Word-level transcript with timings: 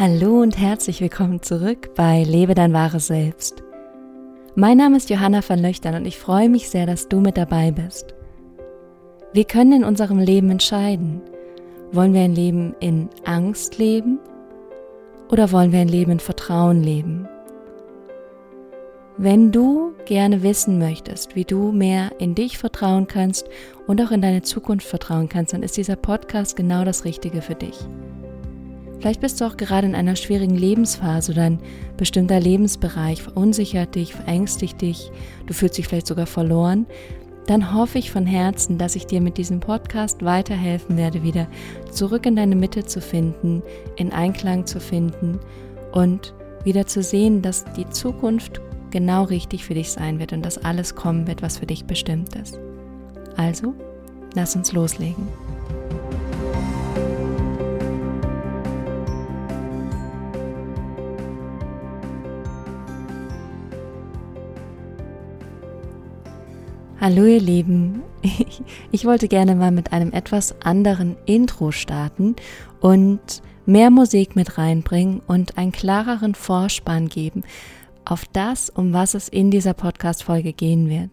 Hallo 0.00 0.42
und 0.42 0.56
herzlich 0.56 1.00
willkommen 1.00 1.42
zurück 1.42 1.92
bei 1.96 2.22
Lebe 2.22 2.54
dein 2.54 2.72
wahres 2.72 3.08
Selbst. 3.08 3.64
Mein 4.54 4.76
Name 4.78 4.96
ist 4.96 5.10
Johanna 5.10 5.40
van 5.44 5.58
Löchtern 5.58 5.96
und 5.96 6.06
ich 6.06 6.18
freue 6.18 6.48
mich 6.48 6.70
sehr, 6.70 6.86
dass 6.86 7.08
du 7.08 7.18
mit 7.18 7.36
dabei 7.36 7.72
bist. 7.72 8.14
Wir 9.32 9.42
können 9.42 9.72
in 9.72 9.82
unserem 9.82 10.20
Leben 10.20 10.50
entscheiden, 10.50 11.20
wollen 11.90 12.14
wir 12.14 12.20
ein 12.20 12.36
Leben 12.36 12.76
in 12.78 13.08
Angst 13.24 13.78
leben 13.78 14.20
oder 15.30 15.50
wollen 15.50 15.72
wir 15.72 15.80
ein 15.80 15.88
Leben 15.88 16.12
in 16.12 16.20
Vertrauen 16.20 16.80
leben? 16.84 17.28
Wenn 19.16 19.50
du 19.50 19.94
gerne 20.04 20.44
wissen 20.44 20.78
möchtest, 20.78 21.34
wie 21.34 21.44
du 21.44 21.72
mehr 21.72 22.12
in 22.20 22.36
dich 22.36 22.56
vertrauen 22.56 23.08
kannst 23.08 23.48
und 23.88 24.00
auch 24.00 24.12
in 24.12 24.22
deine 24.22 24.42
Zukunft 24.42 24.86
vertrauen 24.86 25.28
kannst, 25.28 25.54
dann 25.54 25.64
ist 25.64 25.76
dieser 25.76 25.96
Podcast 25.96 26.54
genau 26.54 26.84
das 26.84 27.04
Richtige 27.04 27.42
für 27.42 27.56
dich. 27.56 27.74
Vielleicht 29.00 29.20
bist 29.20 29.40
du 29.40 29.44
auch 29.44 29.56
gerade 29.56 29.86
in 29.86 29.94
einer 29.94 30.16
schwierigen 30.16 30.56
Lebensphase 30.56 31.32
oder 31.32 31.44
ein 31.44 31.60
bestimmter 31.96 32.40
Lebensbereich 32.40 33.22
verunsichert 33.22 33.94
dich, 33.94 34.14
verängstigt 34.14 34.80
dich, 34.80 35.10
du 35.46 35.54
fühlst 35.54 35.78
dich 35.78 35.86
vielleicht 35.86 36.08
sogar 36.08 36.26
verloren. 36.26 36.86
Dann 37.46 37.72
hoffe 37.72 37.98
ich 37.98 38.10
von 38.10 38.26
Herzen, 38.26 38.76
dass 38.76 38.96
ich 38.96 39.06
dir 39.06 39.20
mit 39.20 39.38
diesem 39.38 39.60
Podcast 39.60 40.24
weiterhelfen 40.24 40.96
werde, 40.96 41.22
wieder 41.22 41.46
zurück 41.90 42.26
in 42.26 42.36
deine 42.36 42.56
Mitte 42.56 42.84
zu 42.84 43.00
finden, 43.00 43.62
in 43.96 44.12
Einklang 44.12 44.66
zu 44.66 44.80
finden 44.80 45.38
und 45.92 46.34
wieder 46.64 46.86
zu 46.86 47.02
sehen, 47.02 47.40
dass 47.40 47.64
die 47.72 47.88
Zukunft 47.88 48.60
genau 48.90 49.24
richtig 49.24 49.64
für 49.64 49.74
dich 49.74 49.90
sein 49.90 50.18
wird 50.18 50.32
und 50.32 50.44
dass 50.44 50.58
alles 50.58 50.94
kommen 50.94 51.26
wird, 51.26 51.40
was 51.40 51.58
für 51.58 51.66
dich 51.66 51.84
bestimmt 51.84 52.34
ist. 52.36 52.58
Also, 53.36 53.74
lass 54.34 54.56
uns 54.56 54.72
loslegen. 54.72 55.28
Hallo 67.10 67.24
ihr 67.24 67.40
Lieben, 67.40 68.02
ich 68.92 69.06
wollte 69.06 69.28
gerne 69.28 69.54
mal 69.54 69.70
mit 69.70 69.94
einem 69.94 70.12
etwas 70.12 70.60
anderen 70.60 71.16
Intro 71.24 71.70
starten 71.70 72.36
und 72.80 73.18
mehr 73.64 73.88
Musik 73.88 74.36
mit 74.36 74.58
reinbringen 74.58 75.22
und 75.26 75.56
einen 75.56 75.72
klareren 75.72 76.34
Vorspann 76.34 77.08
geben 77.08 77.44
auf 78.04 78.26
das, 78.34 78.68
um 78.68 78.92
was 78.92 79.14
es 79.14 79.30
in 79.30 79.50
dieser 79.50 79.72
Podcast-Folge 79.72 80.52
gehen 80.52 80.90
wird. 80.90 81.10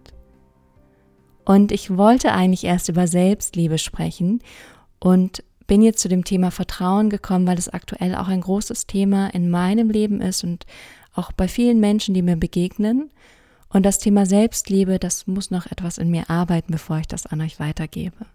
Und 1.45 1.71
ich 1.71 1.95
wollte 1.95 2.33
eigentlich 2.33 2.65
erst 2.65 2.89
über 2.89 3.07
Selbstliebe 3.07 3.77
sprechen 3.77 4.41
und 4.99 5.45
bin 5.65 5.81
jetzt 5.81 6.01
zu 6.01 6.09
dem 6.09 6.25
Thema 6.25 6.51
Vertrauen 6.51 7.09
gekommen, 7.09 7.47
weil 7.47 7.57
es 7.57 7.69
aktuell 7.69 8.15
auch 8.15 8.27
ein 8.27 8.41
großes 8.41 8.85
Thema 8.85 9.33
in 9.33 9.49
meinem 9.49 9.89
Leben 9.89 10.19
ist 10.19 10.43
und 10.43 10.65
auch 11.13 11.31
bei 11.31 11.47
vielen 11.47 11.79
Menschen, 11.79 12.13
die 12.13 12.21
mir 12.21 12.35
begegnen. 12.35 13.11
Und 13.69 13.83
das 13.83 13.99
Thema 13.99 14.25
Selbstliebe, 14.25 14.99
das 14.99 15.27
muss 15.27 15.51
noch 15.51 15.65
etwas 15.65 15.97
in 15.97 16.09
mir 16.09 16.29
arbeiten, 16.29 16.71
bevor 16.71 16.99
ich 16.99 17.07
das 17.07 17.25
an 17.25 17.41
euch 17.41 17.59
weitergebe. 17.59 18.25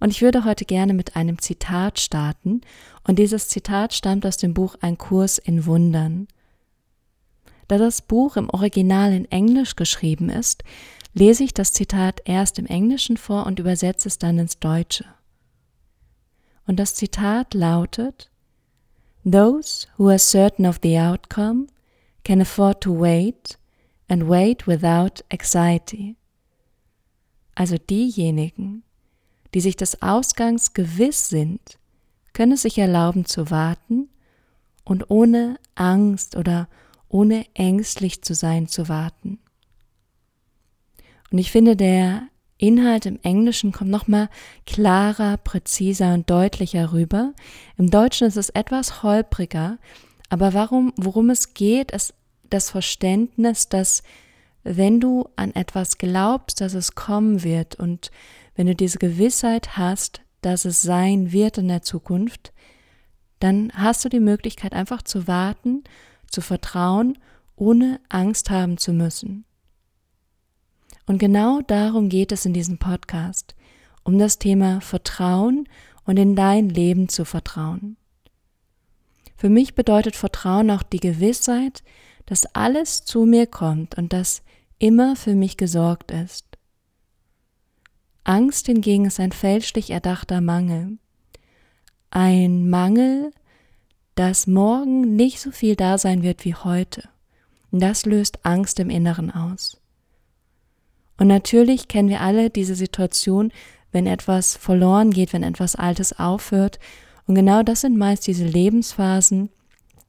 Und 0.00 0.10
ich 0.10 0.22
würde 0.22 0.44
heute 0.44 0.64
gerne 0.64 0.94
mit 0.94 1.16
einem 1.16 1.38
Zitat 1.40 1.98
starten. 1.98 2.60
Und 3.06 3.18
dieses 3.18 3.48
Zitat 3.48 3.92
stammt 3.94 4.24
aus 4.24 4.36
dem 4.36 4.54
Buch 4.54 4.76
Ein 4.80 4.96
Kurs 4.96 5.38
in 5.38 5.66
Wundern. 5.66 6.28
Da 7.66 7.76
das 7.76 8.00
Buch 8.00 8.36
im 8.36 8.48
Original 8.48 9.12
in 9.12 9.30
Englisch 9.30 9.76
geschrieben 9.76 10.30
ist, 10.30 10.62
lese 11.12 11.44
ich 11.44 11.52
das 11.52 11.72
Zitat 11.72 12.20
erst 12.24 12.58
im 12.58 12.66
Englischen 12.66 13.16
vor 13.16 13.46
und 13.46 13.58
übersetze 13.58 14.08
es 14.08 14.18
dann 14.18 14.38
ins 14.38 14.58
Deutsche. 14.58 15.04
Und 16.66 16.76
das 16.76 16.94
Zitat 16.94 17.54
lautet 17.54 18.30
Those 19.24 19.86
who 19.96 20.08
are 20.08 20.18
certain 20.18 20.66
of 20.66 20.78
the 20.82 20.98
outcome 20.98 21.66
can 22.24 22.40
afford 22.40 22.80
to 22.82 22.98
wait 22.98 23.57
and 24.08 24.28
wait 24.28 24.66
without 24.66 25.22
anxiety. 25.30 26.16
Also 27.54 27.76
diejenigen, 27.76 28.82
die 29.54 29.60
sich 29.60 29.76
des 29.76 30.02
Ausgangs 30.02 30.74
gewiss 30.74 31.28
sind, 31.28 31.78
können 32.32 32.52
es 32.52 32.62
sich 32.62 32.78
erlauben 32.78 33.24
zu 33.24 33.50
warten 33.50 34.08
und 34.84 35.10
ohne 35.10 35.58
Angst 35.74 36.36
oder 36.36 36.68
ohne 37.08 37.46
ängstlich 37.54 38.22
zu 38.22 38.34
sein 38.34 38.68
zu 38.68 38.88
warten. 38.88 39.38
Und 41.30 41.38
ich 41.38 41.50
finde, 41.50 41.76
der 41.76 42.28
Inhalt 42.58 43.06
im 43.06 43.18
Englischen 43.22 43.72
kommt 43.72 43.90
nochmal 43.90 44.28
klarer, 44.66 45.36
präziser 45.36 46.14
und 46.14 46.28
deutlicher 46.28 46.92
rüber. 46.92 47.32
Im 47.76 47.90
Deutschen 47.90 48.26
ist 48.26 48.36
es 48.36 48.50
etwas 48.50 49.02
holpriger, 49.02 49.78
aber 50.28 50.54
warum, 50.54 50.92
worum 50.96 51.30
es 51.30 51.54
geht, 51.54 51.92
ist 51.92 52.14
das 52.50 52.70
Verständnis, 52.70 53.68
dass 53.68 54.02
wenn 54.64 55.00
du 55.00 55.28
an 55.36 55.54
etwas 55.54 55.98
glaubst, 55.98 56.60
dass 56.60 56.74
es 56.74 56.94
kommen 56.94 57.42
wird 57.42 57.76
und 57.76 58.10
wenn 58.54 58.66
du 58.66 58.74
diese 58.74 58.98
Gewissheit 58.98 59.76
hast, 59.76 60.20
dass 60.40 60.64
es 60.64 60.82
sein 60.82 61.32
wird 61.32 61.58
in 61.58 61.68
der 61.68 61.82
Zukunft, 61.82 62.52
dann 63.40 63.72
hast 63.74 64.04
du 64.04 64.08
die 64.08 64.20
Möglichkeit 64.20 64.72
einfach 64.72 65.02
zu 65.02 65.26
warten, 65.26 65.84
zu 66.28 66.40
vertrauen, 66.40 67.18
ohne 67.56 68.00
Angst 68.08 68.50
haben 68.50 68.78
zu 68.78 68.92
müssen. 68.92 69.44
Und 71.06 71.18
genau 71.18 71.60
darum 71.62 72.08
geht 72.08 72.32
es 72.32 72.44
in 72.44 72.52
diesem 72.52 72.78
Podcast, 72.78 73.54
um 74.04 74.18
das 74.18 74.38
Thema 74.38 74.80
Vertrauen 74.80 75.68
und 76.04 76.18
in 76.18 76.36
dein 76.36 76.68
Leben 76.68 77.08
zu 77.08 77.24
vertrauen. 77.24 77.96
Für 79.36 79.48
mich 79.48 79.74
bedeutet 79.74 80.16
Vertrauen 80.16 80.70
auch 80.70 80.82
die 80.82 81.00
Gewissheit, 81.00 81.82
dass 82.28 82.44
alles 82.54 83.04
zu 83.04 83.24
mir 83.24 83.46
kommt 83.46 83.96
und 83.96 84.12
dass 84.12 84.42
immer 84.78 85.16
für 85.16 85.34
mich 85.34 85.56
gesorgt 85.56 86.10
ist. 86.10 86.44
Angst 88.22 88.66
hingegen 88.66 89.06
ist 89.06 89.18
ein 89.18 89.32
fälschlich 89.32 89.88
erdachter 89.88 90.42
Mangel. 90.42 90.98
Ein 92.10 92.68
Mangel, 92.68 93.32
dass 94.14 94.46
morgen 94.46 95.16
nicht 95.16 95.40
so 95.40 95.50
viel 95.50 95.74
da 95.74 95.96
sein 95.96 96.22
wird 96.22 96.44
wie 96.44 96.54
heute. 96.54 97.08
Und 97.70 97.80
das 97.80 98.04
löst 98.04 98.44
Angst 98.44 98.78
im 98.78 98.90
Inneren 98.90 99.30
aus. 99.30 99.80
Und 101.16 101.28
natürlich 101.28 101.88
kennen 101.88 102.10
wir 102.10 102.20
alle 102.20 102.50
diese 102.50 102.74
Situation, 102.74 103.52
wenn 103.90 104.06
etwas 104.06 104.54
verloren 104.54 105.12
geht, 105.12 105.32
wenn 105.32 105.42
etwas 105.42 105.76
Altes 105.76 106.18
aufhört. 106.18 106.78
Und 107.26 107.36
genau 107.36 107.62
das 107.62 107.80
sind 107.80 107.96
meist 107.96 108.26
diese 108.26 108.44
Lebensphasen, 108.44 109.48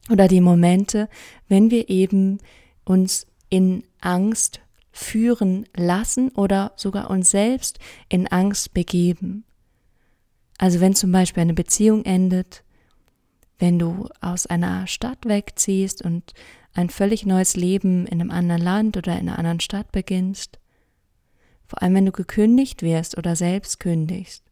oder 0.09 0.28
die 0.28 0.42
Momente, 0.42 1.09
wenn 1.47 1.72
wir 1.72 1.90
eben 1.90 2.40
uns 2.84 3.28
in 3.50 3.84
Angst 4.02 4.62
führen 4.92 5.66
lassen 5.75 6.30
oder 6.30 6.74
sogar 6.75 7.09
uns 7.09 7.31
selbst 7.31 7.80
in 8.09 8.28
Angst 8.28 8.74
begeben. 8.74 9.46
Also 10.58 10.81
wenn 10.81 10.94
zum 10.94 11.12
Beispiel 11.12 11.42
eine 11.42 11.53
Beziehung 11.53 12.03
endet, 12.03 12.64
wenn 13.59 13.80
du 13.80 14.09
aus 14.22 14.46
einer 14.46 14.88
Stadt 14.88 15.25
wegziehst 15.25 16.02
und 16.03 16.34
ein 16.74 16.90
völlig 16.90 17.26
neues 17.26 17.56
Leben 17.56 18.06
in 18.08 18.22
einem 18.22 18.31
anderen 18.31 18.62
Land 18.62 18.97
oder 18.97 19.14
in 19.14 19.30
einer 19.30 19.38
anderen 19.38 19.59
Stadt 19.59 19.91
beginnst, 19.91 20.59
vor 21.66 21.81
allem 21.81 21.96
wenn 21.96 22.06
du 22.06 22.12
gekündigt 22.12 22.81
wirst 22.81 23.18
oder 23.18 23.36
selbst 23.36 23.80
kündigst, 23.80 24.44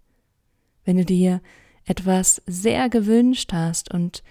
wenn 0.86 0.98
du 0.98 1.06
dir 1.06 1.42
etwas 1.86 2.42
sehr 2.46 2.90
gewünscht 2.90 3.54
hast 3.54 3.94
und 3.94 4.24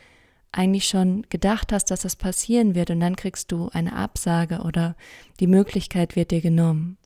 eigentlich 0.56 0.88
schon 0.88 1.22
gedacht 1.28 1.72
hast, 1.72 1.90
dass 1.90 2.00
das 2.00 2.16
passieren 2.16 2.74
wird 2.74 2.90
und 2.90 3.00
dann 3.00 3.16
kriegst 3.16 3.52
du 3.52 3.68
eine 3.72 3.94
Absage 3.94 4.60
oder 4.60 4.96
die 5.38 5.46
Möglichkeit 5.46 6.16
wird 6.16 6.30
dir 6.30 6.40
genommen. 6.40 6.96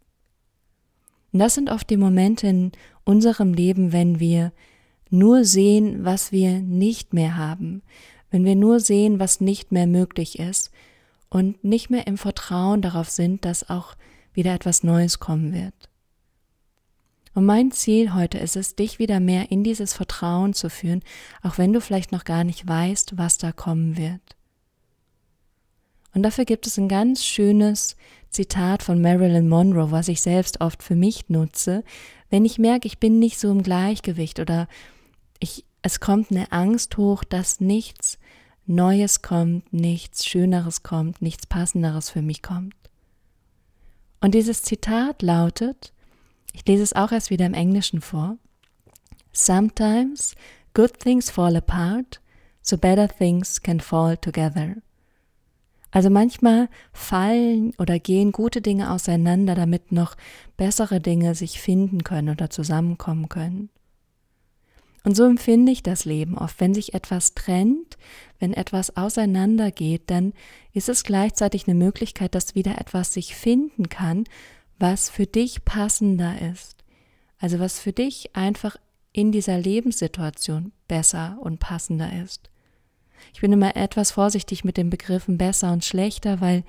Und 1.32 1.40
das 1.40 1.54
sind 1.54 1.70
oft 1.70 1.88
die 1.90 1.96
Momente 1.96 2.46
in 2.46 2.72
unserem 3.04 3.52
Leben, 3.52 3.92
wenn 3.92 4.20
wir 4.20 4.52
nur 5.10 5.44
sehen, 5.44 6.04
was 6.04 6.32
wir 6.32 6.60
nicht 6.60 7.12
mehr 7.12 7.36
haben, 7.36 7.82
wenn 8.30 8.44
wir 8.44 8.54
nur 8.54 8.80
sehen, 8.80 9.18
was 9.18 9.40
nicht 9.40 9.72
mehr 9.72 9.86
möglich 9.86 10.38
ist 10.38 10.70
und 11.28 11.62
nicht 11.64 11.90
mehr 11.90 12.06
im 12.06 12.16
Vertrauen 12.16 12.82
darauf 12.82 13.10
sind, 13.10 13.44
dass 13.44 13.68
auch 13.68 13.94
wieder 14.32 14.54
etwas 14.54 14.84
Neues 14.84 15.18
kommen 15.18 15.52
wird. 15.52 15.89
Und 17.34 17.46
mein 17.46 17.70
Ziel 17.70 18.14
heute 18.14 18.38
ist 18.38 18.56
es, 18.56 18.74
dich 18.74 18.98
wieder 18.98 19.20
mehr 19.20 19.50
in 19.52 19.62
dieses 19.62 19.92
Vertrauen 19.92 20.52
zu 20.52 20.68
führen, 20.68 21.02
auch 21.42 21.58
wenn 21.58 21.72
du 21.72 21.80
vielleicht 21.80 22.12
noch 22.12 22.24
gar 22.24 22.44
nicht 22.44 22.66
weißt, 22.66 23.16
was 23.18 23.38
da 23.38 23.52
kommen 23.52 23.96
wird. 23.96 24.36
Und 26.12 26.24
dafür 26.24 26.44
gibt 26.44 26.66
es 26.66 26.76
ein 26.76 26.88
ganz 26.88 27.24
schönes 27.24 27.96
Zitat 28.30 28.82
von 28.82 29.00
Marilyn 29.00 29.48
Monroe, 29.48 29.92
was 29.92 30.08
ich 30.08 30.20
selbst 30.22 30.60
oft 30.60 30.82
für 30.82 30.96
mich 30.96 31.28
nutze, 31.28 31.84
wenn 32.30 32.44
ich 32.44 32.58
merke, 32.58 32.86
ich 32.86 32.98
bin 32.98 33.18
nicht 33.18 33.38
so 33.38 33.50
im 33.50 33.62
Gleichgewicht 33.62 34.40
oder 34.40 34.68
ich, 35.38 35.64
es 35.82 36.00
kommt 36.00 36.30
eine 36.30 36.50
Angst 36.52 36.96
hoch, 36.96 37.24
dass 37.24 37.60
nichts 37.60 38.18
Neues 38.66 39.22
kommt, 39.22 39.72
nichts 39.72 40.26
Schöneres 40.26 40.82
kommt, 40.82 41.22
nichts 41.22 41.46
Passenderes 41.46 42.10
für 42.10 42.22
mich 42.22 42.42
kommt. 42.42 42.74
Und 44.20 44.34
dieses 44.34 44.62
Zitat 44.62 45.22
lautet, 45.22 45.92
ich 46.52 46.66
lese 46.66 46.82
es 46.82 46.94
auch 46.94 47.12
erst 47.12 47.30
wieder 47.30 47.46
im 47.46 47.54
Englischen 47.54 48.00
vor. 48.00 48.36
Sometimes 49.32 50.34
good 50.74 50.98
things 50.98 51.30
fall 51.30 51.56
apart 51.56 52.20
so 52.62 52.78
better 52.78 53.08
things 53.08 53.62
can 53.62 53.80
fall 53.80 54.16
together. 54.16 54.76
Also 55.90 56.08
manchmal 56.08 56.68
fallen 56.92 57.72
oder 57.78 57.98
gehen 57.98 58.30
gute 58.30 58.62
Dinge 58.62 58.92
auseinander, 58.92 59.56
damit 59.56 59.90
noch 59.90 60.16
bessere 60.56 61.00
Dinge 61.00 61.34
sich 61.34 61.60
finden 61.60 62.04
können 62.04 62.28
oder 62.28 62.48
zusammenkommen 62.48 63.28
können. 63.28 63.70
Und 65.02 65.16
so 65.16 65.24
empfinde 65.24 65.72
ich 65.72 65.82
das 65.82 66.04
Leben 66.04 66.36
oft. 66.38 66.60
Wenn 66.60 66.74
sich 66.74 66.94
etwas 66.94 67.34
trennt, 67.34 67.96
wenn 68.38 68.52
etwas 68.52 68.96
auseinandergeht, 68.96 70.02
dann 70.08 70.34
ist 70.74 70.90
es 70.90 71.02
gleichzeitig 71.02 71.66
eine 71.66 71.74
Möglichkeit, 71.74 72.34
dass 72.34 72.54
wieder 72.54 72.78
etwas 72.78 73.14
sich 73.14 73.34
finden 73.34 73.88
kann, 73.88 74.24
was 74.80 75.10
für 75.10 75.26
dich 75.26 75.64
passender 75.64 76.40
ist. 76.50 76.84
Also 77.38 77.60
was 77.60 77.78
für 77.78 77.92
dich 77.92 78.34
einfach 78.34 78.76
in 79.12 79.30
dieser 79.30 79.58
Lebenssituation 79.58 80.72
besser 80.88 81.38
und 81.40 81.60
passender 81.60 82.10
ist. 82.22 82.50
Ich 83.34 83.40
bin 83.40 83.52
immer 83.52 83.76
etwas 83.76 84.12
vorsichtig 84.12 84.64
mit 84.64 84.76
den 84.76 84.90
Begriffen 84.90 85.36
besser 85.36 85.72
und 85.72 85.84
schlechter, 85.84 86.40
weil 86.40 86.64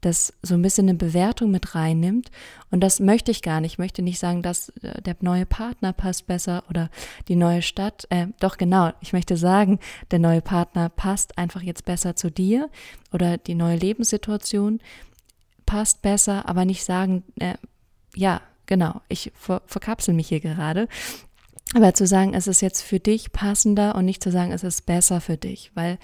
das 0.00 0.32
so 0.42 0.54
ein 0.54 0.62
bisschen 0.62 0.88
eine 0.88 0.98
Bewertung 0.98 1.52
mit 1.52 1.76
reinnimmt. 1.76 2.32
Und 2.72 2.80
das 2.80 2.98
möchte 2.98 3.30
ich 3.30 3.40
gar 3.40 3.60
nicht. 3.60 3.74
Ich 3.74 3.78
möchte 3.78 4.02
nicht 4.02 4.18
sagen, 4.18 4.42
dass 4.42 4.70
äh, 4.82 5.00
der 5.00 5.16
neue 5.20 5.46
Partner 5.46 5.92
passt 5.92 6.26
besser 6.26 6.64
oder 6.68 6.90
die 7.28 7.36
neue 7.36 7.62
Stadt. 7.62 8.06
Äh, 8.10 8.26
doch 8.40 8.56
genau, 8.56 8.90
ich 9.00 9.12
möchte 9.12 9.36
sagen, 9.36 9.78
der 10.10 10.18
neue 10.18 10.42
Partner 10.42 10.88
passt 10.88 11.38
einfach 11.38 11.62
jetzt 11.62 11.84
besser 11.84 12.16
zu 12.16 12.32
dir 12.32 12.68
oder 13.12 13.38
die 13.38 13.54
neue 13.54 13.76
Lebenssituation 13.76 14.80
passt 15.72 16.02
besser, 16.02 16.46
aber 16.50 16.66
nicht 16.66 16.84
sagen, 16.84 17.24
äh, 17.40 17.54
ja, 18.14 18.42
genau, 18.66 19.00
ich 19.08 19.32
ver 19.34 19.62
verkapsel 19.64 20.12
mich 20.12 20.28
hier 20.28 20.40
gerade. 20.40 20.86
Aber 21.74 21.94
zu 21.94 22.06
sagen, 22.06 22.34
es 22.34 22.46
ist 22.46 22.60
jetzt 22.60 22.82
für 22.82 23.00
dich 23.00 23.32
passender 23.32 23.94
und 23.94 24.04
nicht 24.04 24.22
zu 24.22 24.30
sagen, 24.30 24.52
es 24.52 24.64
ist 24.64 24.84
besser 24.84 25.22
für 25.22 25.38
dich, 25.38 25.70
weil 25.72 25.98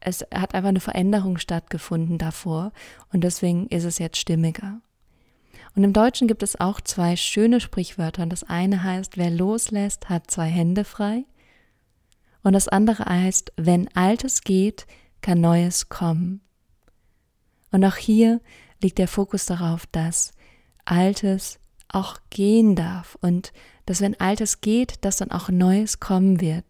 es 0.00 0.26
hat 0.34 0.54
einfach 0.54 0.68
eine 0.68 0.80
Veränderung 0.80 1.38
stattgefunden 1.38 2.18
davor 2.18 2.70
und 3.10 3.24
deswegen 3.24 3.66
ist 3.68 3.84
es 3.84 3.98
jetzt 3.98 4.18
stimmiger. 4.18 4.82
Und 5.74 5.84
im 5.84 5.94
Deutschen 5.94 6.28
gibt 6.28 6.42
es 6.42 6.60
auch 6.60 6.78
zwei 6.82 7.16
schöne 7.16 7.60
Sprichwörter. 7.60 8.26
Das 8.26 8.44
eine 8.44 8.82
heißt, 8.82 9.16
wer 9.16 9.30
loslässt, 9.30 10.10
hat 10.10 10.30
zwei 10.30 10.48
Hände 10.48 10.84
frei. 10.84 11.24
Und 12.42 12.52
das 12.52 12.68
andere 12.68 13.06
heißt, 13.06 13.54
wenn 13.56 13.88
Altes 13.96 14.42
geht, 14.42 14.86
kann 15.22 15.40
Neues 15.40 15.88
kommen. 15.88 16.42
Und 17.70 17.82
auch 17.86 17.96
hier 17.96 18.40
liegt 18.82 18.98
der 18.98 19.08
Fokus 19.08 19.46
darauf, 19.46 19.86
dass 19.86 20.32
Altes 20.84 21.58
auch 21.88 22.18
gehen 22.30 22.76
darf 22.76 23.16
und 23.20 23.52
dass 23.86 24.00
wenn 24.00 24.18
Altes 24.20 24.60
geht, 24.60 25.04
dass 25.04 25.16
dann 25.16 25.30
auch 25.30 25.48
Neues 25.48 26.00
kommen 26.00 26.40
wird. 26.40 26.64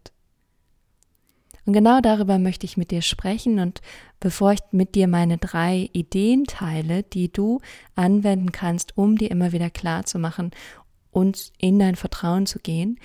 Und 1.65 1.73
genau 1.73 1.99
darüber 2.01 2.39
möchte 2.39 2.65
ich 2.65 2.77
mit 2.77 2.89
dir 2.89 3.01
sprechen 3.01 3.59
und 3.59 3.81
bevor 4.19 4.53
ich 4.53 4.59
mit 4.71 4.95
dir 4.95 5.07
meine 5.07 5.37
drei 5.37 5.89
Ideen 5.93 6.45
teile, 6.45 7.03
die 7.03 7.31
du 7.31 7.59
anwenden 7.95 8.51
kannst, 8.51 8.97
um 8.97 9.17
dir 9.17 9.29
immer 9.29 9.51
wieder 9.51 9.69
klar 9.69 10.05
zu 10.05 10.17
machen 10.17 10.51
und 11.11 11.51
in 11.59 11.77
dein 11.77 11.95
Vertrauen 11.95 12.45
zu 12.45 12.59
gehen. 12.59 12.99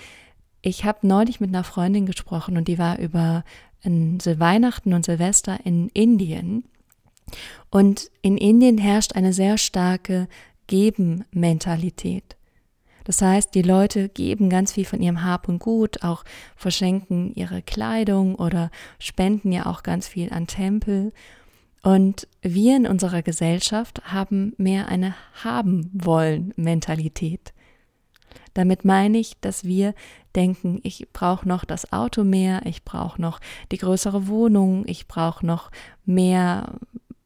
Ich 0.62 0.84
habe 0.84 1.06
neulich 1.06 1.40
mit 1.40 1.50
einer 1.50 1.64
Freundin 1.64 2.06
gesprochen 2.06 2.56
und 2.56 2.68
die 2.68 2.78
war 2.78 2.98
über 2.98 3.44
Weihnachten 3.84 4.94
und 4.94 5.04
Silvester 5.04 5.58
in 5.64 5.90
Indien. 5.90 6.64
Und 7.71 8.11
in 8.23 8.37
Indien 8.37 8.79
herrscht 8.79 9.15
eine 9.15 9.32
sehr 9.32 9.59
starke 9.59 10.29
Geben-Mentalität. 10.67 12.37
Das 13.05 13.21
heißt, 13.21 13.55
die 13.55 13.62
Leute 13.62 14.09
geben 14.09 14.49
ganz 14.49 14.73
viel 14.73 14.87
von 14.87 15.00
ihrem 15.00 15.23
Hab 15.23 15.49
und 15.49 15.59
Gut, 15.59 16.03
auch 16.03 16.25
verschenken 16.56 17.35
ihre 17.35 17.61
Kleidung 17.61 18.35
oder 18.35 18.71
spenden 18.99 19.53
ja 19.53 19.67
auch 19.67 19.82
ganz 19.82 20.09
viel 20.09 20.32
an 20.32 20.47
Tempel. 20.47 21.12
Und 21.82 22.26
wir 22.41 22.76
in 22.76 22.87
unserer 22.87 23.21
Gesellschaft 23.21 24.00
haben 24.05 24.55
mehr 24.56 24.88
eine 24.88 25.15
haben 25.44 25.91
wollen 25.93 26.55
Mentalität. 26.56 27.53
Damit 28.55 28.85
meine 28.85 29.19
ich, 29.19 29.38
dass 29.41 29.65
wir 29.65 29.94
denken, 30.35 30.81
ich 30.82 31.09
brauche 31.12 31.47
noch 31.47 31.65
das 31.65 31.93
Auto 31.93 32.25
mehr, 32.25 32.62
ich 32.65 32.85
brauche 32.85 33.21
noch 33.21 33.41
die 33.71 33.79
größere 33.79 34.29
Wohnung, 34.29 34.85
ich 34.87 35.09
brauche 35.09 35.44
noch 35.44 35.71
mehr 36.06 36.75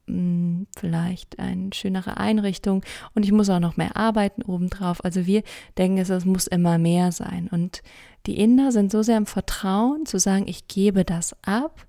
hm, 0.09 0.67
vielleicht 0.77 1.39
eine 1.39 1.73
schönere 1.73 2.17
Einrichtung 2.17 2.83
und 3.15 3.25
ich 3.25 3.33
muss 3.33 3.51
auch 3.51 3.61
noch 3.61 3.77
mehr 3.77 3.97
arbeiten 3.97 4.43
obendrauf. 4.43 5.05
Also 5.05 5.27
wir 5.27 5.43
denken, 5.77 5.99
es, 5.99 6.25
muss 6.25 6.47
immer 6.47 6.79
mehr 6.79 7.13
sein. 7.13 7.49
Und 7.51 7.83
die 8.27 8.39
Inder 8.39 8.73
sind 8.73 8.91
so 8.91 9.03
sehr 9.03 9.17
im 9.17 9.27
Vertrauen 9.27 10.07
zu 10.07 10.19
sagen, 10.19 10.49
ich 10.49 10.67
gebe 10.67 11.05
das 11.05 11.37
ab 11.43 11.87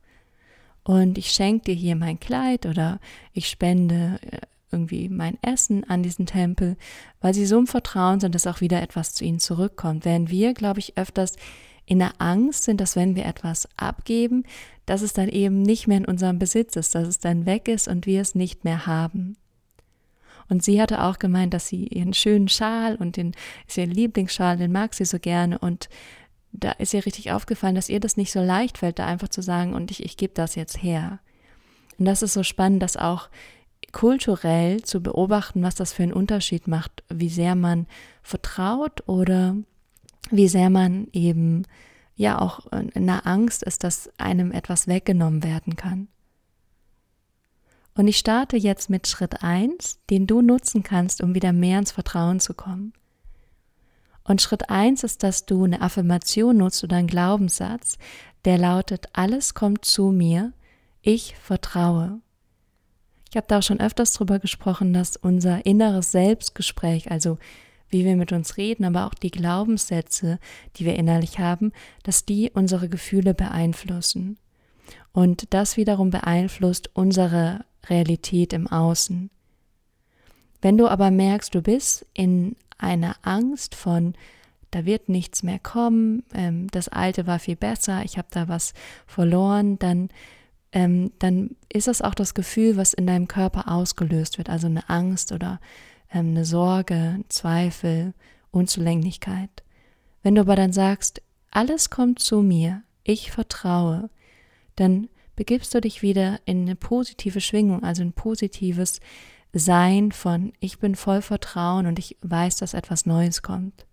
und 0.83 1.17
ich 1.17 1.31
schenke 1.31 1.65
dir 1.65 1.75
hier 1.75 1.95
mein 1.95 2.19
Kleid 2.19 2.65
oder 2.65 2.99
ich 3.33 3.47
spende 3.47 4.19
äh, 4.31 4.39
irgendwie 4.71 5.09
mein 5.09 5.37
Essen 5.41 5.83
an 5.89 6.03
diesen 6.03 6.25
Tempel, 6.25 6.77
weil 7.21 7.33
sie 7.33 7.45
so 7.45 7.57
im 7.57 7.67
Vertrauen 7.67 8.19
sind, 8.19 8.35
dass 8.35 8.45
auch 8.45 8.61
wieder 8.61 8.81
etwas 8.81 9.13
zu 9.13 9.23
ihnen 9.23 9.39
zurückkommt. 9.39 10.05
Während 10.05 10.29
wir, 10.29 10.53
glaube 10.53 10.79
ich, 10.79 10.97
öfters 10.97 11.37
in 11.89 11.99
der 11.99 12.13
Angst 12.19 12.65
sind, 12.65 12.79
dass 12.79 12.95
wenn 12.95 13.15
wir 13.15 13.25
etwas 13.25 13.67
abgeben, 13.75 14.43
dass 14.85 15.01
es 15.01 15.11
dann 15.11 15.27
eben 15.27 15.63
nicht 15.63 15.87
mehr 15.87 15.97
in 15.97 16.05
unserem 16.05 16.37
Besitz 16.37 16.75
ist, 16.75 16.93
dass 16.93 17.07
es 17.07 17.17
dann 17.17 17.47
weg 17.47 17.67
ist 17.67 17.87
und 17.87 18.05
wir 18.05 18.21
es 18.21 18.35
nicht 18.35 18.63
mehr 18.63 18.85
haben. 18.85 19.37
Und 20.49 20.63
sie 20.63 20.79
hatte 20.79 21.03
auch 21.03 21.17
gemeint, 21.17 21.51
dass 21.53 21.67
sie 21.67 21.87
ihren 21.87 22.13
schönen 22.13 22.47
Schal 22.47 22.95
und 22.95 23.17
den 23.17 23.33
ist 23.67 23.77
ihr 23.77 23.87
Lieblingsschal, 23.87 24.57
den 24.57 24.71
mag 24.71 24.93
sie 24.93 25.05
so 25.05 25.17
gerne 25.17 25.57
und 25.57 25.89
da 26.51 26.71
ist 26.73 26.93
ihr 26.93 27.05
richtig 27.05 27.31
aufgefallen, 27.31 27.75
dass 27.75 27.89
ihr 27.89 27.99
das 27.99 28.17
nicht 28.17 28.31
so 28.31 28.41
leicht 28.41 28.77
fällt, 28.77 28.99
da 28.99 29.07
einfach 29.07 29.29
zu 29.29 29.41
sagen 29.41 29.73
und 29.73 29.89
ich, 29.89 30.03
ich 30.03 30.15
gebe 30.15 30.33
das 30.35 30.53
jetzt 30.53 30.83
her. 30.83 31.19
Und 31.97 32.05
das 32.05 32.21
ist 32.21 32.33
so 32.33 32.43
spannend, 32.43 32.83
dass 32.83 32.97
auch 32.97 33.29
kulturell 33.91 34.83
zu 34.83 35.01
beobachten, 35.01 35.63
was 35.63 35.73
das 35.73 35.91
für 35.91 36.03
einen 36.03 36.13
Unterschied 36.13 36.67
macht, 36.67 37.03
wie 37.09 37.29
sehr 37.29 37.55
man 37.55 37.87
vertraut 38.21 39.07
oder 39.07 39.55
wie 40.31 40.47
sehr 40.47 40.69
man 40.69 41.07
eben 41.11 41.63
ja 42.15 42.39
auch 42.39 42.65
in 42.71 43.07
der 43.07 43.25
Angst 43.25 43.63
ist, 43.63 43.83
dass 43.83 44.09
einem 44.17 44.51
etwas 44.51 44.87
weggenommen 44.87 45.43
werden 45.43 45.75
kann. 45.75 46.09
Und 47.95 48.07
ich 48.07 48.17
starte 48.17 48.57
jetzt 48.57 48.89
mit 48.89 49.07
Schritt 49.07 49.43
eins, 49.43 49.99
den 50.09 50.27
du 50.27 50.41
nutzen 50.41 50.83
kannst, 50.83 51.21
um 51.21 51.35
wieder 51.35 51.51
mehr 51.51 51.79
ins 51.79 51.91
Vertrauen 51.91 52.39
zu 52.39 52.53
kommen. 52.53 52.93
Und 54.23 54.41
Schritt 54.41 54.69
eins 54.69 55.03
ist, 55.03 55.23
dass 55.23 55.45
du 55.45 55.63
eine 55.63 55.81
Affirmation 55.81 56.57
nutzt 56.57 56.83
oder 56.83 56.97
einen 56.97 57.07
Glaubenssatz, 57.07 57.97
der 58.45 58.57
lautet, 58.57 59.07
alles 59.13 59.53
kommt 59.53 59.85
zu 59.85 60.11
mir, 60.11 60.53
ich 61.01 61.35
vertraue. 61.37 62.19
Ich 63.29 63.37
habe 63.37 63.47
da 63.47 63.59
auch 63.59 63.63
schon 63.63 63.79
öfters 63.79 64.13
drüber 64.13 64.39
gesprochen, 64.39 64.93
dass 64.93 65.17
unser 65.17 65.65
inneres 65.65 66.11
Selbstgespräch, 66.11 67.11
also 67.11 67.37
wie 67.89 68.05
wir 68.05 68.15
mit 68.15 68.31
uns 68.31 68.57
reden, 68.57 68.85
aber 68.85 69.05
auch 69.05 69.13
die 69.13 69.31
Glaubenssätze, 69.31 70.39
die 70.75 70.85
wir 70.85 70.95
innerlich 70.95 71.39
haben, 71.39 71.71
dass 72.03 72.25
die 72.25 72.51
unsere 72.53 72.89
Gefühle 72.89 73.33
beeinflussen. 73.33 74.37
Und 75.11 75.53
das 75.53 75.77
wiederum 75.77 76.09
beeinflusst 76.09 76.89
unsere 76.93 77.65
Realität 77.87 78.53
im 78.53 78.67
Außen. 78.67 79.29
Wenn 80.61 80.77
du 80.77 80.87
aber 80.87 81.11
merkst, 81.11 81.53
du 81.55 81.61
bist 81.61 82.05
in 82.13 82.55
einer 82.77 83.15
Angst 83.21 83.75
von, 83.75 84.13
da 84.71 84.85
wird 84.85 85.09
nichts 85.09 85.41
mehr 85.43 85.59
kommen, 85.59 86.23
ähm, 86.33 86.67
das 86.71 86.89
Alte 86.89 87.27
war 87.27 87.39
viel 87.39 87.55
besser, 87.55 88.03
ich 88.03 88.17
habe 88.17 88.27
da 88.31 88.47
was 88.47 88.73
verloren, 89.07 89.79
dann, 89.79 90.09
ähm, 90.71 91.11
dann 91.19 91.55
ist 91.71 91.87
das 91.87 92.01
auch 92.01 92.13
das 92.13 92.33
Gefühl, 92.33 92.77
was 92.77 92.93
in 92.93 93.07
deinem 93.07 93.27
Körper 93.27 93.71
ausgelöst 93.71 94.37
wird, 94.37 94.49
also 94.49 94.67
eine 94.67 94.89
Angst 94.89 95.31
oder 95.31 95.59
ähm, 96.11 96.29
eine 96.29 96.45
Sorge, 96.45 97.23
Zweifel, 97.29 98.13
Unzulänglichkeit. 98.51 99.63
Wenn 100.23 100.35
du 100.35 100.41
aber 100.41 100.55
dann 100.55 100.73
sagst, 100.73 101.21
alles 101.51 101.89
kommt 101.89 102.19
zu 102.19 102.41
mir, 102.41 102.83
ich 103.03 103.31
vertraue, 103.31 104.09
dann 104.75 105.09
begibst 105.35 105.73
du 105.73 105.81
dich 105.81 106.01
wieder 106.01 106.39
in 106.45 106.61
eine 106.61 106.75
positive 106.75 107.41
Schwingung, 107.41 107.83
also 107.83 108.01
ein 108.01 108.13
positives 108.13 108.99
Sein 109.53 110.11
von 110.11 110.53
ich 110.59 110.79
bin 110.79 110.95
voll 110.95 111.21
Vertrauen 111.21 111.87
und 111.87 111.97
ich 111.97 112.17
weiß, 112.21 112.57
dass 112.57 112.73
etwas 112.73 113.05
Neues 113.05 113.41
kommt. 113.41 113.85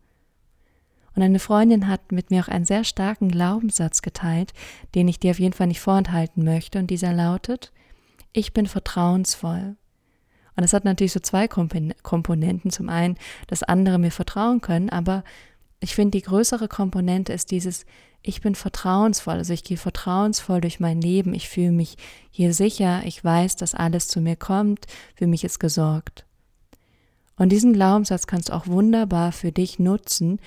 Und 1.15 1.23
eine 1.23 1.39
Freundin 1.39 1.89
hat 1.89 2.13
mit 2.13 2.31
mir 2.31 2.43
auch 2.43 2.49
einen 2.49 2.67
sehr 2.67 2.85
starken 2.85 3.31
Glaubenssatz 3.31 4.03
geteilt, 4.03 4.53
den 4.95 5.09
ich 5.09 5.19
dir 5.19 5.31
auf 5.31 5.39
jeden 5.39 5.55
Fall 5.55 5.69
nicht 5.69 5.81
vorenthalten 5.81 6.45
möchte, 6.45 6.79
und 6.79 6.89
dieser 6.89 7.15
lautet, 7.15 7.73
ich 8.33 8.53
bin 8.53 8.67
vertrauensvoll. 8.67 9.77
Und 10.57 10.63
das 10.63 10.73
hat 10.73 10.85
natürlich 10.85 11.13
so 11.13 11.21
zwei 11.21 11.47
Komponenten. 11.49 12.71
Zum 12.71 12.89
einen, 12.89 13.17
dass 13.47 13.63
andere 13.63 13.99
mir 13.99 14.11
vertrauen 14.11 14.61
können, 14.61 14.91
aber 14.91 15.23
ich 15.81 15.95
finde, 15.95 16.19
die 16.19 16.25
größere 16.25 16.69
Komponente 16.69 17.33
ist 17.33 17.51
dieses, 17.51 17.85
ich 18.23 18.41
bin 18.41 18.55
vertrauensvoll, 18.55 19.35
also 19.35 19.53
ich 19.53 19.63
gehe 19.63 19.77
vertrauensvoll 19.77 20.61
durch 20.61 20.81
mein 20.81 21.01
Leben, 21.01 21.35
ich 21.35 21.49
fühle 21.49 21.73
mich 21.73 21.97
hier 22.31 22.55
sicher, 22.55 23.03
ich 23.05 23.23
weiß, 23.23 23.57
dass 23.57 23.75
alles 23.75 24.09
zu 24.09 24.21
mir 24.21 24.37
kommt, 24.37 24.87
für 25.15 25.27
mich 25.27 25.45
ist 25.45 25.61
gesorgt. 25.61 26.25
Und 27.37 27.51
diesen 27.51 27.75
Glaubenssatz 27.75 28.27
kannst 28.27 28.49
du 28.49 28.55
auch 28.55 28.67
wunderbar 28.67 29.31
für 29.33 29.53
dich 29.53 29.79
nutzen, 29.79 30.41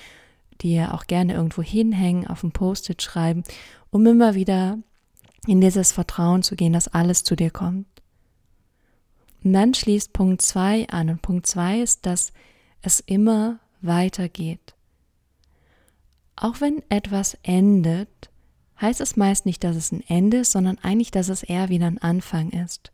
dir 0.60 0.92
auch 0.92 1.06
gerne 1.06 1.34
irgendwo 1.34 1.62
hinhängen, 1.62 2.26
auf 2.26 2.42
ein 2.42 2.52
Post-it 2.52 3.00
schreiben, 3.00 3.44
um 3.90 4.04
immer 4.06 4.34
wieder 4.34 4.78
in 5.46 5.60
dieses 5.60 5.92
Vertrauen 5.92 6.42
zu 6.42 6.56
gehen, 6.56 6.72
dass 6.72 6.88
alles 6.88 7.24
zu 7.24 7.36
dir 7.36 7.50
kommt. 7.50 7.86
Und 9.42 9.52
dann 9.52 9.74
schließt 9.74 10.12
Punkt 10.12 10.42
2 10.42 10.88
an. 10.88 11.10
Und 11.10 11.22
Punkt 11.22 11.46
2 11.46 11.80
ist, 11.80 12.06
dass 12.06 12.32
es 12.82 13.00
immer 13.00 13.60
weitergeht. 13.80 14.74
Auch 16.36 16.60
wenn 16.60 16.82
etwas 16.88 17.36
endet, 17.42 18.30
heißt 18.80 19.00
es 19.00 19.16
meist 19.16 19.46
nicht, 19.46 19.62
dass 19.64 19.76
es 19.76 19.92
ein 19.92 20.02
Ende 20.08 20.38
ist, 20.38 20.52
sondern 20.52 20.78
eigentlich, 20.78 21.10
dass 21.10 21.28
es 21.28 21.42
eher 21.42 21.68
wieder 21.68 21.86
ein 21.86 21.98
Anfang 21.98 22.50
ist. 22.50 22.92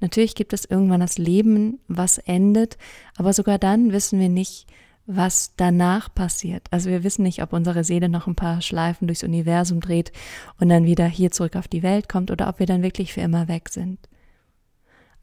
Natürlich 0.00 0.34
gibt 0.34 0.52
es 0.52 0.66
irgendwann 0.66 1.00
das 1.00 1.16
Leben, 1.16 1.80
was 1.88 2.18
endet, 2.18 2.76
aber 3.16 3.32
sogar 3.32 3.58
dann 3.58 3.92
wissen 3.92 4.20
wir 4.20 4.28
nicht, 4.28 4.66
was 5.06 5.52
danach 5.56 6.12
passiert. 6.12 6.66
Also 6.70 6.90
wir 6.90 7.04
wissen 7.04 7.22
nicht, 7.22 7.42
ob 7.42 7.52
unsere 7.52 7.84
Seele 7.84 8.08
noch 8.08 8.26
ein 8.26 8.34
paar 8.34 8.60
Schleifen 8.60 9.06
durchs 9.06 9.22
Universum 9.22 9.80
dreht 9.80 10.12
und 10.60 10.68
dann 10.68 10.84
wieder 10.84 11.06
hier 11.06 11.30
zurück 11.30 11.56
auf 11.56 11.68
die 11.68 11.82
Welt 11.82 12.08
kommt 12.08 12.30
oder 12.30 12.48
ob 12.48 12.58
wir 12.58 12.66
dann 12.66 12.82
wirklich 12.82 13.12
für 13.12 13.20
immer 13.20 13.48
weg 13.48 13.68
sind. 13.68 13.98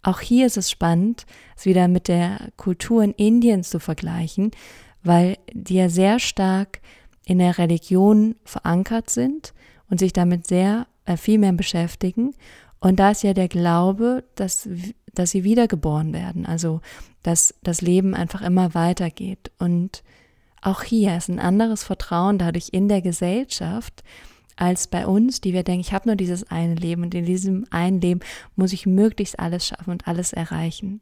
Auch 0.04 0.20
hier 0.20 0.46
ist 0.46 0.58
es 0.58 0.70
spannend, 0.70 1.26
es 1.58 1.66
wieder 1.66 1.88
mit 1.88 2.08
der 2.08 2.50
Kultur 2.58 3.04
in 3.04 3.14
Indien 3.14 3.64
zu 3.64 3.80
vergleichen, 3.80 4.52
weil 5.02 5.38
die 5.52 5.76
ja 5.76 5.90
sehr 5.90 6.20
stark 6.20 6.82
in 7.26 7.40
der 7.40 7.58
Religion 7.58 8.36
verankert 8.44 9.10
sind 9.10 9.54
und 9.90 10.00
sich 10.00 10.14
damit 10.14 10.46
sehr 10.46 10.88
äh, 11.06 11.18
viel 11.18 11.40
mehr 11.40 11.54
beschäftigen. 11.54 12.36
Und 12.80 13.00
da 13.00 13.12
ist 13.12 13.24
ja 13.24 13.34
der 13.34 13.48
Glaube, 13.48 14.26
dass, 14.36 14.68
dass 15.14 15.32
sie 15.32 15.46
wiedergeboren 15.46 16.12
werden, 16.12 16.46
also 16.46 16.82
dass 17.24 17.56
das 17.64 17.82
Leben 17.82 18.14
einfach 18.14 18.42
immer 18.42 18.74
weitergeht. 18.74 19.52
Und 19.58 20.04
auch 20.62 20.84
hier 20.84 21.16
ist 21.16 21.30
ein 21.30 21.40
anderes 21.40 21.84
Vertrauen 21.84 22.38
dadurch 22.38 22.70
in 22.74 22.90
der 22.90 23.02
Gesellschaft, 23.02 24.04
als 24.56 24.88
bei 24.88 25.08
uns, 25.08 25.42
die 25.42 25.54
wir 25.54 25.64
denken, 25.64 25.82
ich 25.82 25.94
habe 25.94 26.08
nur 26.08 26.16
dieses 26.16 26.50
eine 26.50 26.76
Leben 26.76 27.04
und 27.04 27.16
in 27.16 27.26
diesem 27.26 27.66
einen 27.70 28.02
Leben 28.02 28.22
muss 28.56 28.74
ich 28.74 28.86
möglichst 28.86 29.40
alles 29.40 29.68
schaffen 29.68 29.92
und 29.92 30.08
alles 30.08 30.34
erreichen. 30.34 31.02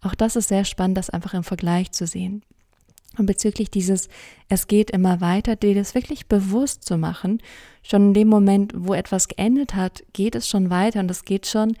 Auch 0.00 0.14
das 0.14 0.36
ist 0.36 0.48
sehr 0.48 0.64
spannend, 0.64 0.98
das 0.98 1.10
einfach 1.10 1.34
im 1.34 1.44
Vergleich 1.44 1.92
zu 1.92 2.06
sehen. 2.06 2.42
Und 3.16 3.26
bezüglich 3.26 3.70
dieses, 3.70 4.08
es 4.48 4.66
geht 4.66 4.90
immer 4.90 5.20
weiter, 5.20 5.56
dir 5.56 5.74
das 5.74 5.94
wirklich 5.94 6.26
bewusst 6.26 6.84
zu 6.84 6.98
machen, 6.98 7.40
schon 7.82 8.08
in 8.08 8.14
dem 8.14 8.28
Moment, 8.28 8.72
wo 8.76 8.92
etwas 8.92 9.28
geendet 9.28 9.74
hat, 9.74 10.02
geht 10.12 10.34
es 10.34 10.48
schon 10.48 10.70
weiter 10.70 11.00
und 11.00 11.10
es 11.10 11.24
geht 11.24 11.46
schon 11.46 11.76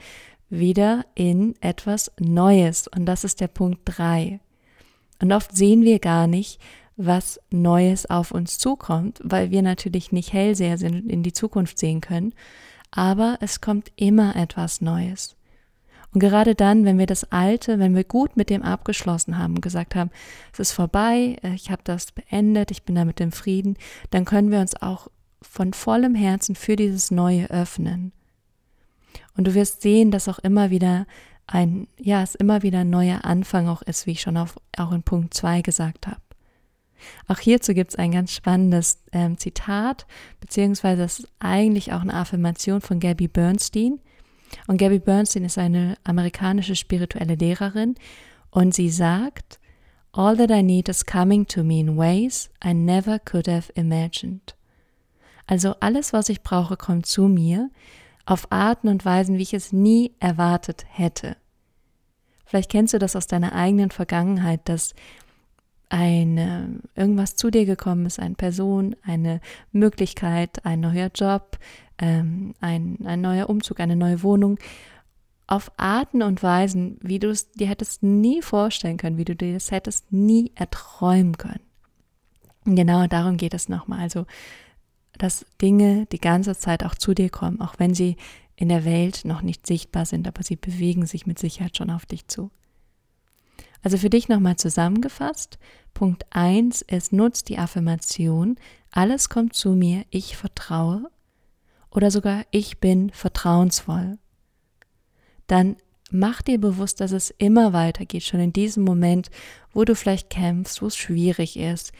wieder 0.48 1.04
in 1.14 1.54
etwas 1.60 2.12
Neues. 2.18 2.88
Und 2.88 3.06
das 3.06 3.24
ist 3.24 3.40
der 3.40 3.48
Punkt 3.48 3.80
drei. 3.84 4.40
Und 5.20 5.32
oft 5.32 5.56
sehen 5.56 5.82
wir 5.82 5.98
gar 5.98 6.26
nicht, 6.26 6.60
was 6.96 7.40
Neues 7.50 8.08
auf 8.08 8.30
uns 8.30 8.58
zukommt, 8.58 9.20
weil 9.22 9.50
wir 9.50 9.62
natürlich 9.62 10.12
nicht 10.12 10.32
Hellseher 10.32 10.78
sind 10.78 10.94
und 10.94 11.10
in 11.10 11.22
die 11.22 11.32
Zukunft 11.32 11.78
sehen 11.78 12.00
können, 12.00 12.34
aber 12.90 13.38
es 13.40 13.60
kommt 13.60 13.90
immer 13.96 14.36
etwas 14.36 14.80
Neues. 14.80 15.36
Und 16.12 16.20
gerade 16.20 16.54
dann, 16.54 16.84
wenn 16.84 16.98
wir 16.98 17.06
das 17.06 17.32
Alte, 17.32 17.80
wenn 17.80 17.96
wir 17.96 18.04
gut 18.04 18.36
mit 18.36 18.48
dem 18.48 18.62
abgeschlossen 18.62 19.36
haben 19.36 19.60
gesagt 19.60 19.96
haben, 19.96 20.10
es 20.52 20.60
ist 20.60 20.72
vorbei, 20.72 21.36
äh, 21.42 21.54
ich 21.54 21.72
habe 21.72 21.82
das 21.82 22.12
beendet, 22.12 22.70
ich 22.70 22.84
bin 22.84 22.94
damit 22.94 23.20
im 23.20 23.32
Frieden, 23.32 23.76
dann 24.10 24.24
können 24.24 24.52
wir 24.52 24.60
uns 24.60 24.80
auch 24.80 25.08
von 25.42 25.72
vollem 25.72 26.14
Herzen 26.14 26.54
für 26.54 26.76
dieses 26.76 27.10
Neue 27.10 27.50
öffnen. 27.50 28.12
Und 29.36 29.48
du 29.48 29.54
wirst 29.54 29.82
sehen, 29.82 30.12
dass 30.12 30.28
auch 30.28 30.38
immer 30.38 30.70
wieder 30.70 31.06
ein, 31.48 31.88
ja, 31.98 32.22
es 32.22 32.36
immer 32.36 32.62
wieder 32.62 32.80
ein 32.80 32.90
neuer 32.90 33.24
Anfang 33.24 33.68
auch 33.68 33.82
ist, 33.82 34.06
wie 34.06 34.12
ich 34.12 34.20
schon 34.20 34.36
auf, 34.36 34.56
auch 34.76 34.92
in 34.92 35.02
Punkt 35.02 35.34
2 35.34 35.62
gesagt 35.62 36.06
habe. 36.06 36.23
Auch 37.28 37.38
hierzu 37.38 37.74
gibt 37.74 37.90
es 37.90 37.96
ein 37.96 38.12
ganz 38.12 38.32
spannendes 38.32 38.98
ähm, 39.12 39.38
Zitat, 39.38 40.06
beziehungsweise 40.40 41.02
das 41.02 41.20
ist 41.20 41.28
eigentlich 41.38 41.92
auch 41.92 42.00
eine 42.00 42.14
Affirmation 42.14 42.80
von 42.80 43.00
Gabby 43.00 43.28
Bernstein. 43.28 44.00
Und 44.66 44.78
Gabby 44.78 44.98
Bernstein 44.98 45.44
ist 45.44 45.58
eine 45.58 45.96
amerikanische 46.04 46.76
spirituelle 46.76 47.34
Lehrerin 47.34 47.94
und 48.50 48.74
sie 48.74 48.90
sagt, 48.90 49.58
All 50.12 50.36
that 50.36 50.50
I 50.50 50.62
need 50.62 50.88
is 50.88 51.04
coming 51.04 51.44
to 51.48 51.64
me 51.64 51.80
in 51.80 51.96
ways 51.96 52.48
I 52.64 52.72
never 52.72 53.18
could 53.18 53.48
have 53.48 53.72
imagined. 53.74 54.54
Also 55.46 55.74
alles, 55.80 56.12
was 56.12 56.28
ich 56.28 56.42
brauche, 56.42 56.76
kommt 56.76 57.06
zu 57.06 57.22
mir 57.22 57.70
auf 58.24 58.46
Arten 58.50 58.88
und 58.88 59.04
Weisen, 59.04 59.38
wie 59.38 59.42
ich 59.42 59.54
es 59.54 59.72
nie 59.72 60.14
erwartet 60.20 60.84
hätte. 60.88 61.36
Vielleicht 62.46 62.70
kennst 62.70 62.94
du 62.94 62.98
das 62.98 63.16
aus 63.16 63.26
deiner 63.26 63.54
eigenen 63.54 63.90
Vergangenheit, 63.90 64.68
dass 64.68 64.94
eine, 65.88 66.80
irgendwas 66.94 67.36
zu 67.36 67.50
dir 67.50 67.66
gekommen 67.66 68.06
ist, 68.06 68.18
eine 68.18 68.34
Person, 68.34 68.96
eine 69.02 69.40
Möglichkeit, 69.72 70.64
ein 70.64 70.80
neuer 70.80 71.10
Job, 71.14 71.58
ähm, 71.98 72.54
ein, 72.60 72.98
ein 73.04 73.20
neuer 73.20 73.48
Umzug, 73.48 73.80
eine 73.80 73.96
neue 73.96 74.22
Wohnung, 74.22 74.58
auf 75.46 75.70
Arten 75.76 76.22
und 76.22 76.42
Weisen, 76.42 76.98
wie 77.02 77.18
du 77.18 77.28
es 77.28 77.50
dir 77.52 77.66
hättest 77.66 78.02
nie 78.02 78.40
vorstellen 78.40 78.96
können, 78.96 79.18
wie 79.18 79.26
du 79.26 79.36
dir 79.36 79.52
das 79.52 79.70
hättest 79.70 80.10
nie 80.10 80.52
erträumen 80.54 81.36
können. 81.36 81.60
Genau 82.64 83.06
darum 83.06 83.36
geht 83.36 83.52
es 83.52 83.68
nochmal. 83.68 84.00
Also, 84.00 84.26
dass 85.18 85.44
Dinge 85.60 86.06
die 86.06 86.20
ganze 86.20 86.56
Zeit 86.56 86.82
auch 86.82 86.94
zu 86.94 87.14
dir 87.14 87.28
kommen, 87.28 87.60
auch 87.60 87.74
wenn 87.78 87.94
sie 87.94 88.16
in 88.56 88.68
der 88.68 88.84
Welt 88.84 89.24
noch 89.24 89.42
nicht 89.42 89.66
sichtbar 89.66 90.06
sind, 90.06 90.26
aber 90.26 90.42
sie 90.42 90.56
bewegen 90.56 91.06
sich 91.06 91.26
mit 91.26 91.38
Sicherheit 91.38 91.76
schon 91.76 91.90
auf 91.90 92.06
dich 92.06 92.26
zu. 92.28 92.50
Also 93.84 93.98
für 93.98 94.08
dich 94.08 94.28
nochmal 94.28 94.56
zusammengefasst. 94.56 95.58
Punkt 95.92 96.24
1 96.30 96.80
ist, 96.82 97.12
nutzt 97.12 97.50
die 97.50 97.58
Affirmation, 97.58 98.56
alles 98.90 99.28
kommt 99.28 99.54
zu 99.54 99.72
mir, 99.72 100.04
ich 100.10 100.36
vertraue 100.36 101.10
oder 101.90 102.10
sogar 102.10 102.44
ich 102.50 102.78
bin 102.80 103.10
vertrauensvoll. 103.10 104.18
Dann 105.46 105.76
mach 106.10 106.40
dir 106.40 106.58
bewusst, 106.58 107.00
dass 107.00 107.12
es 107.12 107.28
immer 107.30 107.74
weitergeht, 107.74 108.24
schon 108.24 108.40
in 108.40 108.54
diesem 108.54 108.84
Moment, 108.84 109.30
wo 109.72 109.84
du 109.84 109.94
vielleicht 109.94 110.30
kämpfst, 110.30 110.80
wo 110.80 110.86
es 110.86 110.96
schwierig 110.96 111.58
ist, 111.58 111.92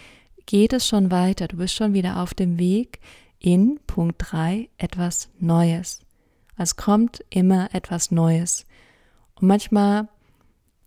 geht 0.47 0.73
es 0.73 0.89
schon 0.89 1.11
weiter, 1.11 1.49
du 1.49 1.59
bist 1.59 1.75
schon 1.75 1.93
wieder 1.93 2.23
auf 2.23 2.33
dem 2.33 2.59
Weg 2.59 2.99
in 3.39 3.79
Punkt 3.87 4.17
3 4.19 4.71
etwas 4.79 5.29
Neues. 5.39 6.01
Es 6.57 6.77
kommt 6.77 7.23
immer 7.29 7.75
etwas 7.75 8.11
Neues. 8.11 8.65
Und 9.35 9.49
manchmal 9.49 10.09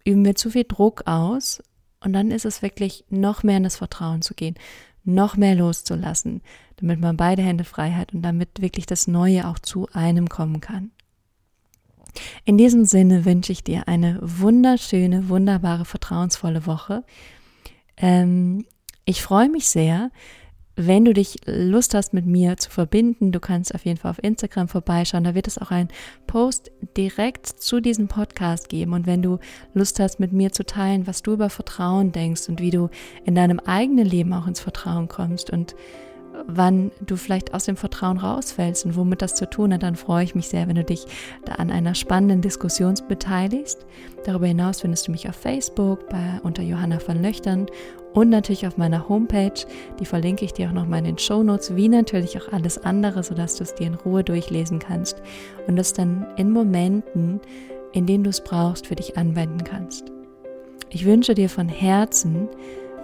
üben 0.08 0.26
wir 0.26 0.36
zu 0.36 0.50
viel 0.50 0.64
Druck 0.64 1.06
aus 1.06 1.62
und 2.00 2.14
dann 2.14 2.32
ist 2.32 2.46
es 2.46 2.62
wirklich 2.62 3.04
noch 3.10 3.44
mehr 3.44 3.58
in 3.58 3.64
das 3.64 3.76
Vertrauen 3.78 4.22
zu 4.22 4.34
gehen, 4.34 4.56
noch 5.04 5.36
mehr 5.36 5.56
loszulassen, 5.56 6.42
damit 6.78 7.00
man 7.00 7.18
beide 7.18 7.42
Hände 7.42 7.66
frei 7.66 7.92
hat 7.92 8.14
und 8.14 8.22
damit 8.22 8.62
wirklich 8.62 8.86
das 8.86 9.08
Neue 9.08 9.48
auch 9.48 9.60
zu 9.60 9.88
einem 9.94 10.30
kommen 10.30 10.62
kann. 10.62 10.92
In 12.46 12.58
diesem 12.58 12.86
Sinne 12.86 13.26
wünsche 13.26 13.52
ich 13.52 13.64
dir 13.64 13.88
eine 13.88 14.18
wunderschöne, 14.22 15.30
wunderbare, 15.30 15.86
vertrauensvolle 15.86 16.66
Woche. 16.66 17.04
Ähm, 17.98 18.66
ich 19.06 19.22
freue 19.22 19.50
mich 19.50 19.68
sehr, 19.68 20.12
wenn 20.78 21.06
du 21.06 21.14
dich 21.14 21.38
Lust 21.46 21.96
hast, 21.96 22.14
mit 22.14 22.28
mir 22.28 22.56
zu 22.58 22.70
verbinden, 22.70 23.32
du 23.32 23.40
kannst 23.40 23.74
auf 23.74 23.84
jeden 23.84 23.98
Fall 23.98 24.12
auf 24.12 24.24
Instagram 24.24 24.68
vorbeischauen. 24.68 25.24
Da 25.24 25.34
wird 25.34 25.48
es 25.48 25.58
auch 25.58 25.72
einen 25.72 25.90
Post 26.28 26.72
direkt 26.96 27.48
zu 27.48 27.82
diesem 27.82 28.08
Podcast 28.08 28.70
geben. 28.70 28.94
Und 28.94 29.08
wenn 29.08 29.24
du 29.24 29.40
Lust 29.74 30.00
hast, 30.00 30.20
mit 30.20 30.34
mir 30.34 30.52
zu 30.52 30.64
teilen, 30.64 31.08
was 31.08 31.24
du 31.24 31.34
über 31.34 31.50
Vertrauen 31.50 32.12
denkst 32.12 32.48
und 32.48 32.62
wie 32.62 32.70
du 32.70 32.90
in 33.26 33.34
deinem 33.34 33.60
eigenen 33.60 34.06
Leben 34.06 34.32
auch 34.34 34.46
ins 34.46 34.60
Vertrauen 34.60 35.08
kommst 35.08 35.50
und 35.50 35.76
wann 36.46 36.92
du 37.02 37.16
vielleicht 37.16 37.54
aus 37.54 37.66
dem 37.66 37.76
Vertrauen 37.76 38.18
rausfällst 38.18 38.86
und 38.86 38.96
womit 38.96 39.22
das 39.22 39.36
zu 39.36 39.50
tun 39.50 39.74
hat, 39.74 39.84
dann 39.84 39.96
freue 39.96 40.24
ich 40.24 40.36
mich 40.36 40.48
sehr, 40.48 40.68
wenn 40.68 40.76
du 40.76 40.84
dich 40.84 41.06
da 41.46 41.54
an 41.54 41.72
einer 41.72 41.96
spannenden 41.96 42.42
Diskussion 42.42 42.96
beteiligst. 43.08 43.86
Darüber 44.26 44.48
hinaus 44.48 44.82
findest 44.82 45.08
du 45.08 45.12
mich 45.12 45.28
auf 45.28 45.36
Facebook 45.36 46.10
bei, 46.10 46.40
unter 46.44 46.64
Johanna 46.64 47.00
von 47.00 47.22
Löchtern 47.22 47.68
und 48.14 48.30
natürlich 48.30 48.68
auf 48.68 48.78
meiner 48.78 49.10
Homepage. 49.10 49.66
Die 50.00 50.06
verlinke 50.06 50.46
ich 50.46 50.54
dir 50.54 50.70
auch 50.70 50.74
nochmal 50.74 51.00
in 51.00 51.06
den 51.06 51.18
Show 51.18 51.44
Notes, 51.44 51.76
wie 51.76 51.90
natürlich 51.90 52.38
auch 52.40 52.52
alles 52.52 52.78
andere, 52.78 53.24
sodass 53.24 53.58
du 53.58 53.64
es 53.64 53.76
dir 53.76 53.88
in 53.88 53.96
Ruhe 53.96 54.24
durchlesen 54.24 54.80
kannst 54.80 55.22
und 55.68 55.78
es 55.78 55.94
dann 55.94 56.26
in 56.38 56.52
Momenten, 56.52 57.40
in 57.94 58.06
denen 58.06 58.24
du 58.24 58.30
es 58.30 58.44
brauchst, 58.44 58.88
für 58.88 58.96
dich 58.96 59.18
anwenden 59.18 59.64
kannst. 59.64 60.12
Ich 60.90 61.06
wünsche 61.06 61.34
dir 61.34 61.50
von 61.50 61.68
Herzen, 61.68 62.48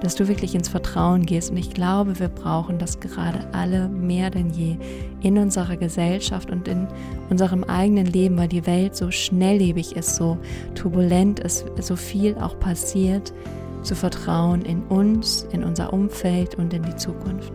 dass 0.03 0.15
du 0.15 0.27
wirklich 0.27 0.53
ins 0.53 0.67
Vertrauen 0.67 1.25
gehst. 1.25 1.49
Und 1.49 1.57
ich 1.57 1.73
glaube, 1.73 2.19
wir 2.19 2.27
brauchen 2.27 2.77
das 2.77 2.99
gerade 2.99 3.47
alle 3.53 3.87
mehr 3.87 4.29
denn 4.29 4.49
je 4.49 4.77
in 5.21 5.37
unserer 5.37 5.77
Gesellschaft 5.77 6.51
und 6.51 6.67
in 6.67 6.87
unserem 7.29 7.63
eigenen 7.63 8.05
Leben, 8.05 8.37
weil 8.37 8.49
die 8.49 8.67
Welt 8.67 8.95
so 8.95 9.09
schnelllebig 9.09 9.95
ist, 9.95 10.15
so 10.15 10.37
turbulent 10.75 11.39
ist, 11.39 11.65
so 11.79 11.95
viel 11.95 12.35
auch 12.35 12.59
passiert, 12.59 13.33
zu 13.81 13.95
vertrauen 13.95 14.61
in 14.63 14.83
uns, 14.83 15.47
in 15.51 15.63
unser 15.63 15.91
Umfeld 15.93 16.55
und 16.55 16.73
in 16.73 16.83
die 16.83 16.95
Zukunft. 16.95 17.53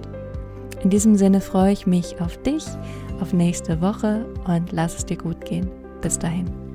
In 0.82 0.90
diesem 0.90 1.16
Sinne 1.16 1.40
freue 1.40 1.72
ich 1.72 1.86
mich 1.86 2.20
auf 2.20 2.40
dich, 2.42 2.64
auf 3.20 3.32
nächste 3.32 3.80
Woche 3.80 4.26
und 4.46 4.72
lass 4.72 4.96
es 4.96 5.06
dir 5.06 5.16
gut 5.16 5.44
gehen. 5.44 5.68
Bis 6.00 6.18
dahin. 6.18 6.67